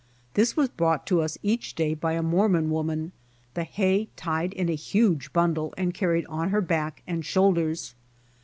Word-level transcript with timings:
This 0.33 0.57
was 0.57 0.69
brought 0.69 1.05
to 1.05 1.21
us 1.21 1.37
each 1.43 1.75
day 1.75 1.93
by 1.93 2.13
a 2.13 2.23
Mormon 2.23 2.71
woman, 2.71 3.11
the 3.53 3.63
hay 3.65 4.07
tied 4.15 4.51
in 4.53 4.67
a 4.67 4.71
huge 4.73 5.31
bundle 5.31 5.75
and 5.77 5.93
carried 5.93 6.25
on 6.25 6.49
her 6.49 6.59
back 6.59 7.03
and 7.05 7.23
shoulders. 7.23 7.93